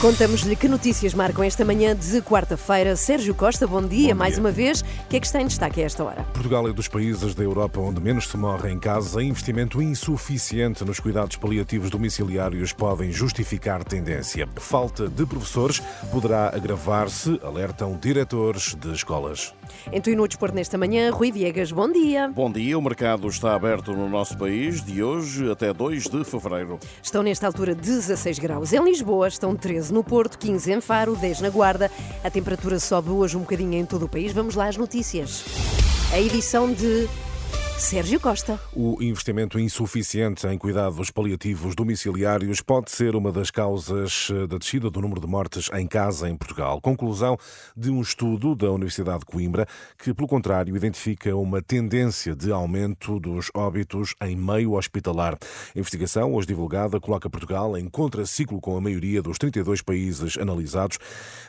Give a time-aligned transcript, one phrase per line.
[0.00, 2.96] Contamos-lhe que notícias marcam esta manhã de quarta-feira.
[2.96, 4.42] Sérgio Costa, bom dia, Bom mais dia.
[4.42, 4.80] uma vez.
[4.80, 6.22] O que é que está em destaque a esta hora?
[6.32, 9.22] Portugal é dos países da Europa onde menos se morre em casa.
[9.22, 14.48] Investimento insuficiente nos cuidados paliativos domiciliários podem justificar tendência.
[14.56, 19.52] Falta de professores poderá agravar-se, alertam diretores de escolas.
[19.92, 22.28] Em Tu e no Desporto nesta manhã, Rui Viegas, bom dia.
[22.28, 26.78] Bom dia, o mercado está aberto no nosso país de hoje até 2 de fevereiro.
[27.02, 31.40] Estão nesta altura 16 graus em Lisboa, estão 13 no Porto, 15 em Faro, 10
[31.40, 31.90] na Guarda.
[32.22, 34.32] A temperatura sobe hoje um bocadinho em todo o país.
[34.32, 35.44] Vamos lá às notícias.
[36.12, 37.08] A edição de
[37.80, 38.60] Sérgio Costa.
[38.74, 44.90] O investimento insuficiente em cuidados paliativos domiciliários pode ser uma das causas eh, da descida
[44.90, 46.78] do número de mortes em casa em Portugal.
[46.82, 47.38] Conclusão
[47.74, 53.18] de um estudo da Universidade de Coimbra que, pelo contrário, identifica uma tendência de aumento
[53.18, 55.38] dos óbitos em meio hospitalar.
[55.74, 60.98] A investigação, hoje divulgada, coloca Portugal em contraciclo com a maioria dos 32 países analisados.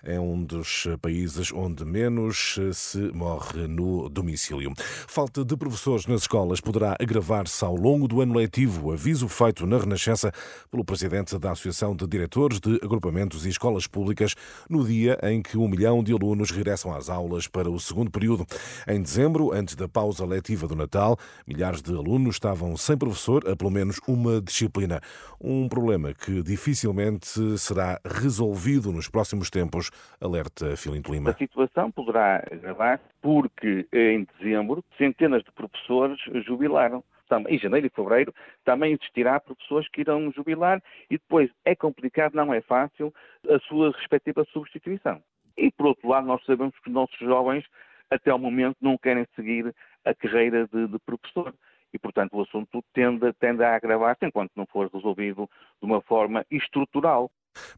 [0.00, 4.72] É um dos países onde menos eh, se morre no domicílio.
[5.08, 9.78] Falta de professores nas escolas poderá agravar-se ao longo do ano letivo, aviso feito na
[9.78, 10.30] Renascença
[10.70, 14.34] pelo presidente da Associação de Diretores de Agrupamentos e Escolas Públicas,
[14.68, 18.46] no dia em que um milhão de alunos regressam às aulas para o segundo período.
[18.86, 23.56] Em dezembro, antes da pausa letiva do Natal, milhares de alunos estavam sem professor a
[23.56, 25.00] pelo menos uma disciplina.
[25.40, 29.90] Um problema que dificilmente será resolvido nos próximos tempos,
[30.20, 31.30] alerta Filinto Lima.
[31.30, 36.09] A situação poderá agravar porque em dezembro centenas de professores
[36.46, 37.02] jubilaram.
[37.28, 42.34] Tam- Em janeiro e fevereiro também existirá professores que irão jubilar e depois é complicado,
[42.34, 43.14] não é fácil,
[43.48, 45.22] a sua respectiva substituição.
[45.56, 47.64] E por outro lado, nós sabemos que os nossos jovens
[48.10, 51.54] até ao momento não querem seguir a carreira de, de professor.
[51.92, 55.48] E, portanto, o assunto tende, tende a agravar-se enquanto não for resolvido
[55.80, 57.30] de uma forma estrutural.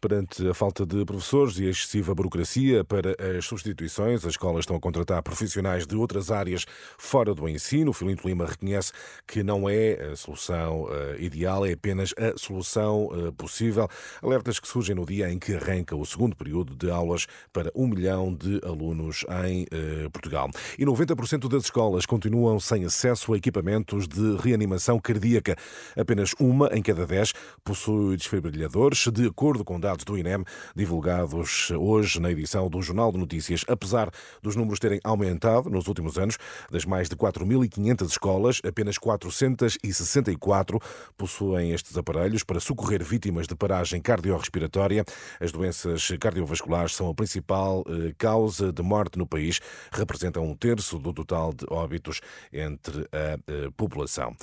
[0.00, 4.76] Perante a falta de professores e a excessiva burocracia para as substituições, as escolas estão
[4.76, 6.66] a contratar profissionais de outras áreas
[6.98, 7.90] fora do ensino.
[7.90, 8.92] O Filinto Lima reconhece
[9.26, 13.88] que não é a solução eh, ideal, é apenas a solução eh, possível.
[14.22, 17.86] Alertas que surgem no dia em que arranca o segundo período de aulas para um
[17.86, 20.50] milhão de alunos em eh, Portugal.
[20.78, 25.56] E 90% das escolas continuam sem acesso a equipamentos de reanimação cardíaca.
[25.96, 27.32] Apenas uma em cada dez
[27.64, 30.42] possui desfibrilhadores, de acordo com dados do INEM
[30.74, 33.64] divulgados hoje na edição do Jornal de Notícias.
[33.68, 34.10] Apesar
[34.42, 36.38] dos números terem aumentado nos últimos anos,
[36.68, 40.80] das mais de 4.500 escolas, apenas 464
[41.16, 45.04] possuem estes aparelhos para socorrer vítimas de paragem cardiorrespiratória.
[45.38, 49.60] As doenças cardiovasculares são a principal eh, causa de morte no país,
[49.92, 52.20] representam um terço do total de óbitos
[52.52, 54.34] entre a eh, população.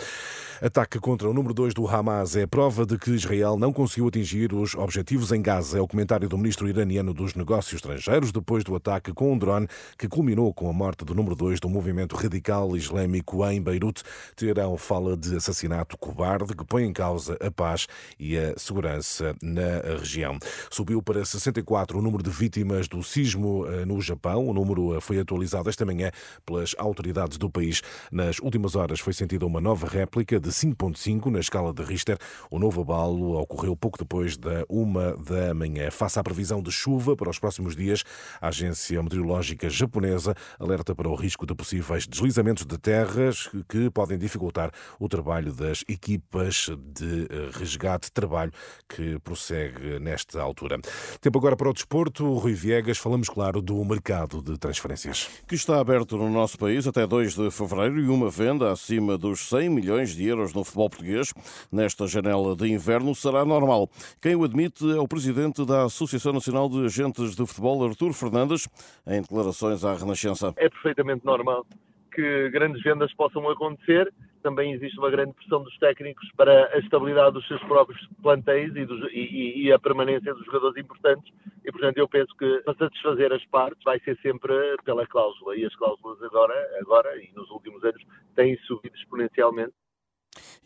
[0.61, 4.53] Ataque contra o número 2 do Hamas é prova de que Israel não conseguiu atingir
[4.53, 5.77] os objetivos em Gaza.
[5.77, 9.65] É o comentário do ministro iraniano dos Negócios Estrangeiros depois do ataque com um drone
[9.97, 14.03] que culminou com a morte do número 2 do movimento radical islâmico em Beirute.
[14.35, 17.87] Teherão fala de assassinato cobarde que põe em causa a paz
[18.19, 20.37] e a segurança na região.
[20.69, 24.49] Subiu para 64 o número de vítimas do sismo eh, no Japão.
[24.49, 26.11] O número eh, foi atualizado esta manhã
[26.45, 27.81] pelas autoridades do país.
[28.11, 32.17] Nas últimas horas foi sentida uma nova réplica de 5.5 na escala de Richter.
[32.51, 34.65] O novo abalo ocorreu pouco depois da
[34.97, 35.91] uma da manhã.
[35.91, 38.03] Face à previsão de chuva para os próximos dias,
[38.41, 44.17] a Agência Meteorológica Japonesa alerta para o risco de possíveis deslizamentos de terras que podem
[44.17, 48.51] dificultar o trabalho das equipas de eh, resgate, trabalho
[48.89, 50.79] que prossegue nesta altura.
[51.21, 52.33] Tempo agora para o desporto.
[52.33, 55.29] Rui Viegas, falamos, claro, do mercado de transferências.
[55.47, 59.47] Que está aberto no nosso país até 2 de fevereiro e uma venda acima dos
[59.49, 61.33] 100 milhões de euros no futebol português
[61.71, 63.89] nesta janela de inverno será normal.
[64.21, 68.67] Quem o admite é o presidente da Associação Nacional de Agentes de Futebol, Artur Fernandes,
[69.05, 70.53] em declarações à Renascença.
[70.57, 71.65] é perfeitamente normal
[72.13, 74.11] que grandes vendas possam acontecer.
[74.41, 78.85] Também existe uma grande pressão dos técnicos para a estabilidade dos seus próprios plantéis e,
[78.85, 81.31] dos- e- e- a permanência dos jogadores importantes.
[81.63, 84.53] E, portanto, eu penso que para satisfazer as partes vai ser sempre
[84.83, 85.55] pela cláusula.
[85.57, 88.01] E as cláusulas agora, agora e nos últimos anos
[88.35, 89.73] têm subido exponencialmente.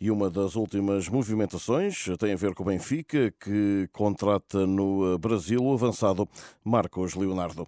[0.00, 5.62] E uma das últimas movimentações tem a ver com o Benfica, que contrata no Brasil
[5.62, 6.28] o avançado
[6.64, 7.66] Marcos Leonardo.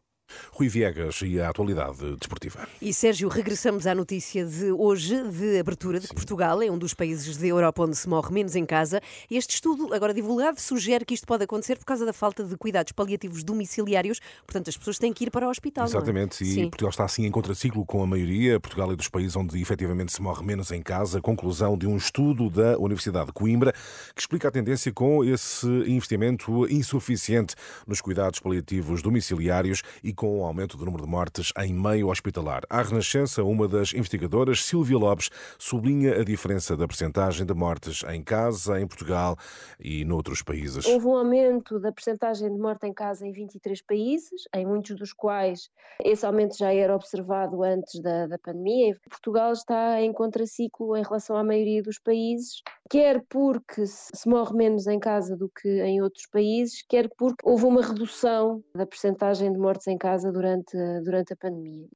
[0.53, 2.69] Rui Viegas e a atualidade desportiva.
[2.81, 6.95] E Sérgio, regressamos à notícia de hoje, de abertura de que Portugal é um dos
[6.95, 9.01] países da Europa onde se morre menos em casa.
[9.31, 12.93] Este estudo, agora divulgado, sugere que isto pode acontecer por causa da falta de cuidados
[12.93, 14.21] paliativos domiciliários.
[14.47, 15.87] Portanto, as pessoas têm que ir para o hospital.
[15.87, 16.51] Exatamente, não é?
[16.51, 16.71] e Sim.
[16.71, 18.59] Portugal está assim em contraciclo com a maioria.
[18.61, 21.21] Portugal é dos países onde efetivamente se morre menos em casa.
[21.21, 23.73] Conclusão de um estudo da Universidade de Coimbra
[24.15, 27.55] que explica a tendência com esse investimento insuficiente
[27.87, 32.63] nos cuidados paliativos domiciliários e com o aumento do número de mortes em meio hospitalar.
[32.69, 38.23] À Renascença, uma das investigadoras, Silvia Lopes, sublinha a diferença da percentagem de mortes em
[38.23, 39.37] casa, em Portugal
[39.79, 40.87] e noutros países.
[40.87, 45.13] Houve um aumento da percentagem de morte em casa em 23 países, em muitos dos
[45.13, 45.71] quais
[46.03, 48.97] esse aumento já era observado antes da, da pandemia.
[49.09, 54.87] Portugal está em contraciclo em relação à maioria dos países, quer porque se morre menos
[54.87, 59.59] em casa do que em outros países, quer porque houve uma redução da percentagem de
[59.59, 61.89] mortes em casa durante, durante a pandemia.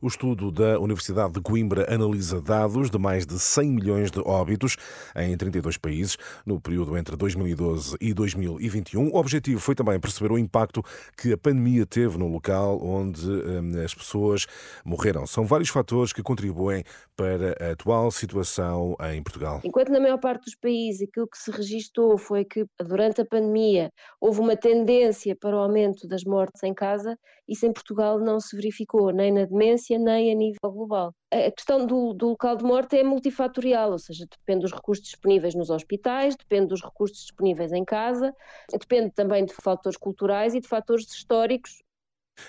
[0.00, 4.76] O estudo da Universidade de Coimbra analisa dados de mais de 100 milhões de óbitos
[5.16, 9.08] em 32 países no período entre 2012 e 2021.
[9.08, 10.82] O objetivo foi também perceber o impacto
[11.16, 14.46] que a pandemia teve no local onde hum, as pessoas
[14.84, 15.26] morreram.
[15.26, 16.84] São vários fatores que contribuem
[17.20, 19.60] para a atual situação em Portugal.
[19.62, 23.92] Enquanto na maior parte dos países aquilo que se registou foi que durante a pandemia
[24.18, 28.56] houve uma tendência para o aumento das mortes em casa, isso em Portugal não se
[28.56, 31.12] verificou, nem na demência, nem a nível global.
[31.30, 35.54] A questão do, do, local de morte é multifatorial, ou seja, depende dos recursos disponíveis
[35.54, 38.34] nos hospitais, depende dos recursos disponíveis em casa,
[38.72, 41.82] depende também de fatores culturais e de fatores históricos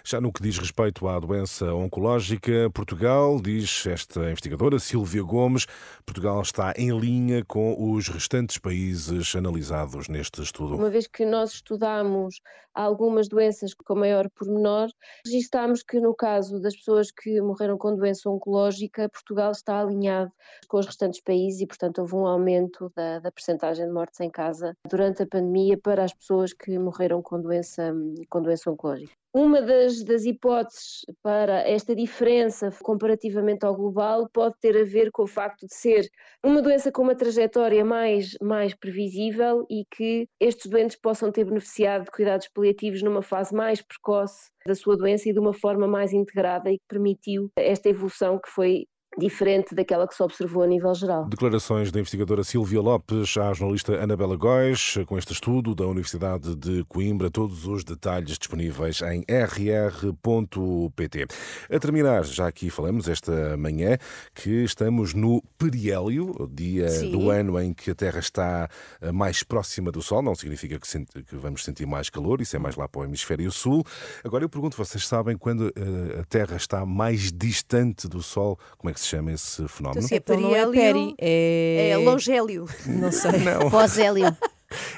[0.04, 5.66] já no que diz respeito à doença oncológica, Portugal, diz esta investigadora Silvia Gomes,
[6.06, 10.76] Portugal está em linha com os restantes países analisados neste estudo.
[10.76, 12.42] Uma vez que nós estudamos
[12.74, 14.90] algumas doenças com maior pormenor,
[15.26, 20.32] registámos que no caso das pessoas que morreram com doença oncológica, Portugal está alinhado
[20.68, 24.30] com os restantes países e, portanto, houve um aumento da, da percentagem de mortes em
[24.30, 27.94] casa durante a pandemia para as pessoas que morreram com doença,
[28.30, 29.21] com doença oncológica.
[29.34, 35.24] Uma das, das, hipóteses para esta diferença comparativamente ao global pode ter a ver com
[35.24, 36.10] o facto de ser
[36.44, 42.04] uma doença com uma trajetória mais, mais previsível e que estes doentes possam ter beneficiado
[42.04, 46.12] de cuidados paliativos numa fase mais precoce da sua doença e de uma forma mais
[46.12, 48.86] integrada e que permitiu esta evolução que foi
[49.18, 51.28] diferente daquela que se observou a nível geral.
[51.28, 56.84] Declarações da investigadora Silvia Lopes à jornalista Anabela Góis, com este estudo da Universidade de
[56.86, 61.26] Coimbra, todos os detalhes disponíveis em rr.pt.
[61.70, 63.98] A terminar, já aqui falamos esta manhã
[64.34, 67.12] que estamos no periélio, dia Sim.
[67.12, 68.70] do ano em que a Terra está
[69.02, 72.56] eh, mais próxima do Sol, não significa que, senti que vamos sentir mais calor, isso
[72.56, 73.84] é mais lá para o hemisfério sul.
[74.24, 78.90] Agora eu pergunto, vocês sabem quando uh, a Terra está mais distante do Sol, como
[78.90, 80.06] é que se chama esse fenómeno?
[80.12, 81.90] Então, Então não é peri, é...
[81.92, 82.66] É longélio.
[82.86, 83.32] Não sei.
[83.42, 84.36] Não, Pós-hélio.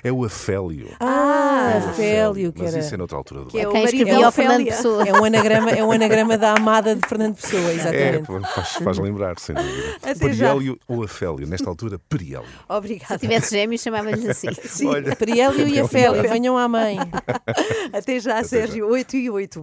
[0.03, 0.89] é o afélio.
[0.99, 2.83] Ah, É o afélio, que Mas era...
[2.83, 4.65] isso é noutra altura do Que é Quem escrevia ao Fernando.
[4.65, 5.03] Pessoa.
[5.07, 8.53] É um anagrama, é um anagrama da amada de Fernando Pessoa, É, exatamente.
[8.53, 9.95] faz, faz lembrar, sem dúvida.
[10.03, 10.49] Até já.
[10.53, 12.45] Periélio ou afélio, nesta altura, periélio.
[12.69, 13.13] Obrigada.
[13.15, 14.49] Se tivesse gêmeos, chamava-lhes assim.
[14.63, 14.87] Sim.
[14.89, 16.13] Olha, Periélio e Gabriel.
[16.21, 16.97] venham à mãe.
[17.91, 18.87] Até já, Sérgio.
[18.87, 19.59] 8 e 8.